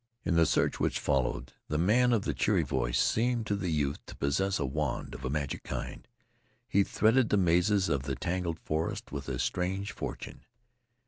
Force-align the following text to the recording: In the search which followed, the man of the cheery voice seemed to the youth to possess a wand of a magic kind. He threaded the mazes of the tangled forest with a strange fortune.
In 0.25 0.33
the 0.35 0.47
search 0.47 0.79
which 0.79 0.97
followed, 0.99 1.53
the 1.67 1.77
man 1.77 2.11
of 2.11 2.23
the 2.23 2.33
cheery 2.33 2.63
voice 2.63 2.99
seemed 2.99 3.45
to 3.45 3.55
the 3.55 3.69
youth 3.69 4.03
to 4.07 4.15
possess 4.15 4.57
a 4.57 4.65
wand 4.65 5.13
of 5.13 5.23
a 5.23 5.29
magic 5.29 5.61
kind. 5.61 6.07
He 6.67 6.83
threaded 6.83 7.29
the 7.29 7.37
mazes 7.37 7.87
of 7.87 8.01
the 8.01 8.15
tangled 8.15 8.57
forest 8.57 9.11
with 9.11 9.29
a 9.29 9.37
strange 9.37 9.91
fortune. 9.91 10.43